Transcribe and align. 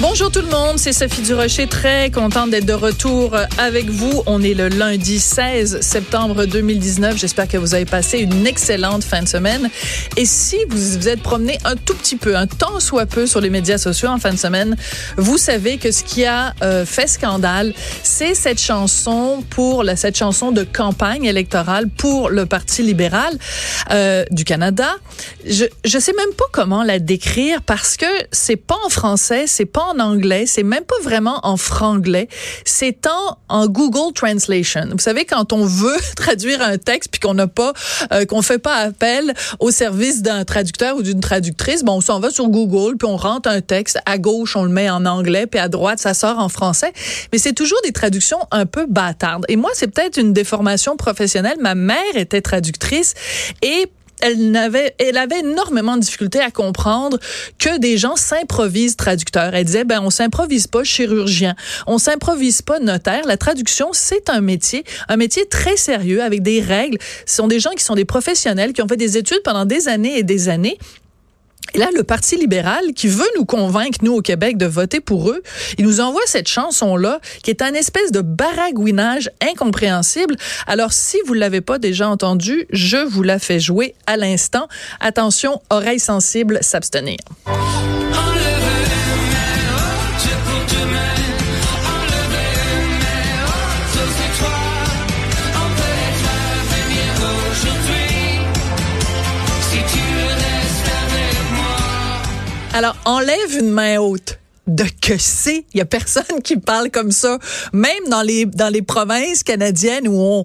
Bonjour 0.00 0.30
tout 0.30 0.42
le 0.42 0.48
monde, 0.48 0.78
c'est 0.78 0.92
Sophie 0.92 1.22
Durocher, 1.22 1.66
très 1.66 2.12
contente 2.12 2.50
d'être 2.50 2.64
de 2.64 2.72
retour 2.72 3.36
avec 3.58 3.90
vous. 3.90 4.22
On 4.26 4.40
est 4.42 4.54
le 4.54 4.68
lundi 4.68 5.18
16 5.18 5.80
septembre 5.80 6.44
2019. 6.44 7.16
J'espère 7.16 7.48
que 7.48 7.56
vous 7.56 7.74
avez 7.74 7.84
passé 7.84 8.18
une 8.20 8.46
excellente 8.46 9.02
fin 9.02 9.22
de 9.22 9.26
semaine. 9.26 9.68
Et 10.16 10.24
si 10.24 10.56
vous 10.68 10.76
vous 10.76 11.08
êtes 11.08 11.20
promené 11.20 11.58
un 11.64 11.74
tout 11.74 11.94
petit 11.94 12.14
peu, 12.14 12.36
un 12.36 12.46
temps 12.46 12.78
soit 12.78 13.06
peu 13.06 13.26
sur 13.26 13.40
les 13.40 13.50
médias 13.50 13.76
sociaux 13.76 14.08
en 14.08 14.18
fin 14.18 14.30
de 14.30 14.38
semaine, 14.38 14.76
vous 15.16 15.36
savez 15.36 15.78
que 15.78 15.90
ce 15.90 16.04
qui 16.04 16.24
a 16.24 16.54
euh, 16.62 16.86
fait 16.86 17.08
scandale, 17.08 17.74
c'est 18.04 18.36
cette 18.36 18.60
chanson 18.60 19.42
pour 19.50 19.82
la, 19.82 19.96
cette 19.96 20.16
chanson 20.16 20.52
de 20.52 20.62
campagne 20.62 21.24
électorale 21.24 21.88
pour 21.88 22.30
le 22.30 22.46
Parti 22.46 22.84
libéral 22.84 23.36
euh, 23.90 24.24
du 24.30 24.44
Canada. 24.44 24.94
Je 25.44 25.64
je 25.84 25.98
sais 25.98 26.12
même 26.12 26.34
pas 26.36 26.44
comment 26.52 26.84
la 26.84 27.00
décrire 27.00 27.62
parce 27.62 27.96
que 27.96 28.06
c'est 28.30 28.54
pas 28.56 28.76
en 28.86 28.90
français, 28.90 29.46
c'est 29.48 29.66
pas 29.66 29.87
en 29.87 29.87
anglais, 29.98 30.44
c'est 30.46 30.62
même 30.62 30.84
pas 30.84 30.98
vraiment 31.02 31.40
en 31.42 31.56
franglais, 31.56 32.28
c'est 32.64 33.06
en, 33.06 33.38
en 33.48 33.66
Google 33.66 34.12
Translation. 34.14 34.88
Vous 34.92 34.98
savez 34.98 35.24
quand 35.24 35.52
on 35.52 35.64
veut 35.64 35.96
traduire 36.16 36.62
un 36.62 36.78
texte 36.78 37.10
puis 37.10 37.20
qu'on 37.20 37.34
n'a 37.34 37.46
pas 37.46 37.72
euh, 38.12 38.24
qu'on 38.24 38.42
fait 38.42 38.58
pas 38.58 38.74
appel 38.74 39.34
au 39.60 39.70
service 39.70 40.22
d'un 40.22 40.44
traducteur 40.44 40.96
ou 40.96 41.02
d'une 41.02 41.20
traductrice, 41.20 41.84
bon 41.84 41.98
on 41.98 42.00
s'en 42.00 42.20
va 42.20 42.30
sur 42.30 42.48
Google 42.48 42.96
puis 42.96 43.08
on 43.08 43.16
rentre 43.16 43.48
un 43.48 43.60
texte 43.60 43.98
à 44.06 44.18
gauche 44.18 44.56
on 44.56 44.64
le 44.64 44.70
met 44.70 44.90
en 44.90 45.06
anglais 45.06 45.46
puis 45.46 45.60
à 45.60 45.68
droite 45.68 45.98
ça 45.98 46.14
sort 46.14 46.38
en 46.38 46.48
français, 46.48 46.92
mais 47.32 47.38
c'est 47.38 47.54
toujours 47.54 47.80
des 47.84 47.92
traductions 47.92 48.40
un 48.50 48.66
peu 48.66 48.86
bâtardes. 48.86 49.44
Et 49.48 49.56
moi 49.56 49.70
c'est 49.74 49.88
peut-être 49.88 50.18
une 50.18 50.32
déformation 50.32 50.96
professionnelle, 50.96 51.56
ma 51.60 51.74
mère 51.74 51.98
était 52.14 52.40
traductrice 52.40 53.14
et 53.62 53.90
elle 54.20 54.56
avait, 54.56 54.94
elle 54.98 55.16
avait 55.16 55.40
énormément 55.40 55.96
de 55.96 56.02
difficultés 56.02 56.40
à 56.40 56.50
comprendre 56.50 57.18
que 57.58 57.78
des 57.78 57.98
gens 57.98 58.16
s'improvisent 58.16 58.96
traducteurs. 58.96 59.54
Elle 59.54 59.64
disait, 59.64 59.84
ben, 59.84 60.00
on 60.02 60.10
s'improvise 60.10 60.66
pas 60.66 60.84
chirurgien, 60.84 61.54
on 61.86 61.98
s'improvise 61.98 62.62
pas 62.62 62.80
notaire. 62.80 63.26
La 63.26 63.36
traduction, 63.36 63.90
c'est 63.92 64.30
un 64.30 64.40
métier, 64.40 64.84
un 65.08 65.16
métier 65.16 65.46
très 65.46 65.76
sérieux 65.76 66.22
avec 66.22 66.42
des 66.42 66.60
règles. 66.60 66.98
Ce 67.26 67.36
sont 67.36 67.48
des 67.48 67.60
gens 67.60 67.70
qui 67.70 67.84
sont 67.84 67.94
des 67.94 68.04
professionnels, 68.04 68.72
qui 68.72 68.82
ont 68.82 68.88
fait 68.88 68.96
des 68.96 69.16
études 69.16 69.42
pendant 69.44 69.64
des 69.64 69.88
années 69.88 70.18
et 70.18 70.22
des 70.22 70.48
années 70.48 70.78
et 71.74 71.78
là, 71.78 71.88
le 71.94 72.02
Parti 72.02 72.36
libéral, 72.36 72.92
qui 72.94 73.08
veut 73.08 73.28
nous 73.36 73.44
convaincre, 73.44 73.98
nous, 74.02 74.14
au 74.14 74.22
Québec, 74.22 74.56
de 74.56 74.66
voter 74.66 75.00
pour 75.00 75.30
eux, 75.30 75.42
il 75.76 75.84
nous 75.84 76.00
envoie 76.00 76.22
cette 76.26 76.48
chanson-là, 76.48 77.20
qui 77.42 77.50
est 77.50 77.62
un 77.62 77.74
espèce 77.74 78.12
de 78.12 78.20
baragouinage 78.20 79.30
incompréhensible. 79.42 80.36
Alors, 80.66 80.92
si 80.92 81.18
vous 81.26 81.34
l'avez 81.34 81.60
pas 81.60 81.78
déjà 81.78 82.08
entendu, 82.08 82.66
je 82.70 82.98
vous 82.98 83.22
la 83.22 83.38
fais 83.38 83.60
jouer 83.60 83.94
à 84.06 84.16
l'instant. 84.16 84.68
Attention, 85.00 85.60
oreilles 85.70 86.00
sensibles, 86.00 86.58
s'abstenir. 86.62 87.18
Alors, 102.78 102.94
enlève 103.06 103.58
une 103.58 103.70
main 103.70 103.98
haute 103.98 104.38
de 104.68 104.84
que 105.02 105.18
c'est? 105.18 105.64
Il 105.74 105.78
y 105.78 105.80
a 105.80 105.84
personne 105.84 106.40
qui 106.44 106.56
parle 106.58 106.92
comme 106.92 107.10
ça. 107.10 107.40
Même 107.72 108.08
dans 108.08 108.22
les 108.22 108.46
dans 108.46 108.72
les 108.72 108.82
provinces 108.82 109.42
canadiennes 109.42 110.06
où 110.06 110.14
on 110.16 110.44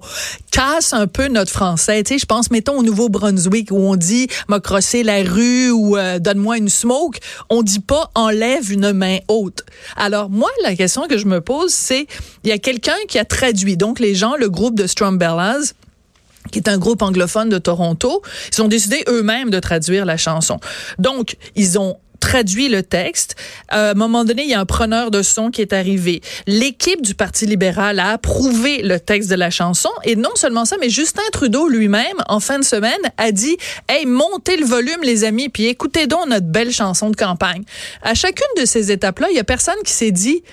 casse 0.49 0.93
un 0.93 1.05
peu 1.05 1.27
notre 1.27 1.51
français. 1.51 2.01
Tu 2.01 2.13
sais, 2.13 2.17
je 2.17 2.25
pense, 2.25 2.49
mettons, 2.49 2.79
au 2.79 2.81
Nouveau-Brunswick 2.81 3.69
où 3.69 3.77
on 3.77 3.95
dit 3.95 4.29
m'a 4.47 4.59
crossé 4.59 5.03
la 5.03 5.21
rue 5.21 5.69
ou 5.69 5.95
euh, 5.95 6.17
donne-moi 6.17 6.57
une 6.57 6.69
smoke. 6.69 7.19
On 7.51 7.61
dit 7.61 7.81
pas 7.81 8.09
enlève 8.15 8.71
une 8.71 8.93
main 8.93 9.19
haute. 9.27 9.63
Alors, 9.95 10.31
moi, 10.31 10.49
la 10.63 10.75
question 10.75 11.03
que 11.07 11.19
je 11.19 11.27
me 11.27 11.39
pose, 11.39 11.71
c'est 11.71 12.07
il 12.43 12.49
y 12.49 12.51
a 12.51 12.57
quelqu'un 12.57 12.97
qui 13.07 13.19
a 13.19 13.25
traduit. 13.25 13.77
Donc, 13.77 13.99
les 13.99 14.15
gens, 14.15 14.33
le 14.39 14.49
groupe 14.49 14.73
de 14.73 14.87
Strumbellas, 14.87 15.73
qui 16.51 16.57
est 16.57 16.67
un 16.67 16.79
groupe 16.79 17.03
anglophone 17.03 17.49
de 17.49 17.59
Toronto, 17.59 18.23
ils 18.51 18.61
ont 18.63 18.67
décidé 18.67 19.03
eux-mêmes 19.07 19.51
de 19.51 19.59
traduire 19.59 20.05
la 20.05 20.17
chanson. 20.17 20.59
Donc, 20.97 21.37
ils 21.55 21.77
ont 21.77 21.97
traduit 22.23 22.69
le 22.69 22.83
texte. 22.83 23.35
Euh, 23.73 23.91
un 23.91 23.95
moment 23.95 24.23
donné, 24.23 24.43
il 24.43 24.49
y 24.49 24.53
a 24.53 24.59
un 24.61 24.65
preneur 24.65 25.11
de 25.11 25.21
son 25.21 25.51
qui 25.51 25.61
est 25.61 25.73
arrivé. 25.73 26.21
L'équipe 26.47 27.01
du 27.01 27.15
Parti 27.15 27.45
libéral 27.45 27.99
a 27.99 28.11
approuvé 28.11 28.81
le 28.81 28.97
texte 28.97 29.29
de 29.29 29.35
la 29.35 29.49
chanson 29.49 29.89
et 30.05 30.15
non 30.15 30.33
seulement 30.35 30.63
ça, 30.63 30.77
mais 30.79 30.89
Justin 30.89 31.21
Trudeau 31.33 31.67
lui-même, 31.67 32.17
en 32.29 32.39
fin 32.39 32.59
de 32.59 32.63
semaine, 32.63 33.01
a 33.17 33.31
dit 33.33 33.57
Hey, 33.89 34.05
montez 34.05 34.55
le 34.55 34.65
volume, 34.65 35.01
les 35.03 35.25
amis, 35.25 35.49
puis 35.49 35.65
écoutez 35.65 36.07
donc 36.07 36.27
notre 36.29 36.47
belle 36.47 36.71
chanson 36.71 37.09
de 37.09 37.15
campagne. 37.17 37.63
À 38.01 38.13
chacune 38.13 38.47
de 38.57 38.65
ces 38.65 38.89
étapes-là, 38.91 39.27
il 39.29 39.35
y 39.35 39.39
a 39.39 39.43
personne 39.43 39.75
qui 39.83 39.91
s'est 39.91 40.11
dit 40.11 40.43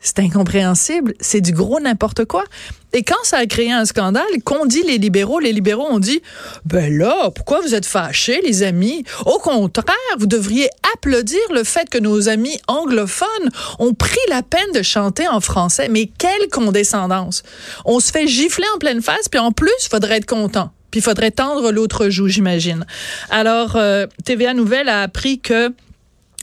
c'est 0.00 0.18
incompréhensible, 0.20 1.14
c'est 1.20 1.40
du 1.40 1.52
gros 1.52 1.80
n'importe 1.80 2.24
quoi. 2.24 2.44
Et 2.92 3.02
quand 3.02 3.22
ça 3.24 3.38
a 3.38 3.46
créé 3.46 3.72
un 3.72 3.84
scandale, 3.84 4.24
qu'on 4.44 4.64
dit 4.64 4.82
les 4.82 4.98
libéraux, 4.98 5.40
les 5.40 5.52
libéraux 5.52 5.86
ont 5.90 5.98
dit, 5.98 6.22
ben 6.64 6.96
là, 6.96 7.30
pourquoi 7.30 7.60
vous 7.60 7.74
êtes 7.74 7.84
fâchés, 7.84 8.40
les 8.42 8.62
amis? 8.62 9.04
Au 9.26 9.38
contraire, 9.38 9.96
vous 10.18 10.26
devriez 10.26 10.70
applaudir 10.94 11.40
le 11.52 11.64
fait 11.64 11.90
que 11.90 11.98
nos 11.98 12.28
amis 12.28 12.58
anglophones 12.68 13.50
ont 13.78 13.92
pris 13.92 14.16
la 14.30 14.42
peine 14.42 14.72
de 14.74 14.82
chanter 14.82 15.28
en 15.28 15.40
français. 15.40 15.88
Mais 15.90 16.08
quelle 16.18 16.48
condescendance! 16.50 17.42
On 17.84 18.00
se 18.00 18.12
fait 18.12 18.26
gifler 18.26 18.66
en 18.74 18.78
pleine 18.78 19.02
face, 19.02 19.28
puis 19.28 19.40
en 19.40 19.52
plus, 19.52 19.88
faudrait 19.90 20.16
être 20.16 20.26
content. 20.26 20.70
Puis 20.90 21.00
faudrait 21.00 21.32
tendre 21.32 21.72
l'autre 21.72 22.08
joue, 22.08 22.28
j'imagine. 22.28 22.86
Alors, 23.28 23.76
euh, 23.76 24.06
TVA 24.24 24.54
Nouvelle 24.54 24.88
a 24.88 25.02
appris 25.02 25.40
que 25.40 25.72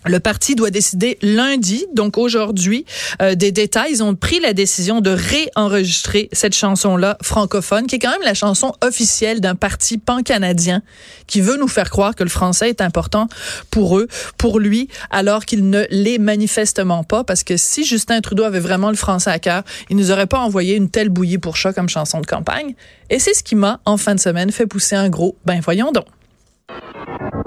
le 0.05 0.19
parti 0.19 0.55
doit 0.55 0.69
décider 0.69 1.17
lundi, 1.21 1.85
donc 1.93 2.17
aujourd'hui, 2.17 2.85
euh, 3.21 3.35
des 3.35 3.51
détails. 3.51 3.91
Ils 3.91 4.03
ont 4.03 4.15
pris 4.15 4.39
la 4.39 4.53
décision 4.53 5.01
de 5.01 5.11
réenregistrer 5.11 6.29
cette 6.31 6.55
chanson-là 6.55 7.17
francophone, 7.21 7.87
qui 7.87 7.95
est 7.95 7.99
quand 7.99 8.11
même 8.11 8.23
la 8.23 8.33
chanson 8.33 8.73
officielle 8.81 9.41
d'un 9.41 9.55
parti 9.55 9.97
pan-canadien 9.97 10.81
qui 11.27 11.41
veut 11.41 11.57
nous 11.57 11.67
faire 11.67 11.89
croire 11.89 12.15
que 12.15 12.23
le 12.23 12.29
français 12.29 12.69
est 12.69 12.81
important 12.81 13.27
pour 13.71 13.97
eux, 13.97 14.07
pour 14.37 14.59
lui, 14.59 14.89
alors 15.09 15.45
qu'il 15.45 15.69
ne 15.69 15.85
l'est 15.89 16.17
manifestement 16.17 17.03
pas. 17.03 17.23
Parce 17.23 17.43
que 17.43 17.57
si 17.57 17.85
Justin 17.85 18.21
Trudeau 18.21 18.43
avait 18.43 18.59
vraiment 18.59 18.89
le 18.89 18.97
français 18.97 19.31
à 19.31 19.39
cœur, 19.39 19.63
il 19.89 19.97
nous 19.97 20.11
aurait 20.11 20.27
pas 20.27 20.39
envoyé 20.39 20.75
une 20.75 20.89
telle 20.89 21.09
bouillie 21.09 21.37
pour 21.37 21.55
chat 21.55 21.73
comme 21.73 21.89
chanson 21.89 22.21
de 22.21 22.25
campagne. 22.25 22.75
Et 23.09 23.19
c'est 23.19 23.33
ce 23.33 23.43
qui 23.43 23.55
m'a, 23.55 23.79
en 23.85 23.97
fin 23.97 24.15
de 24.15 24.19
semaine, 24.19 24.51
fait 24.51 24.65
pousser 24.65 24.95
un 24.95 25.09
gros, 25.09 25.37
ben 25.45 25.59
voyons 25.61 25.91
donc. 25.91 26.05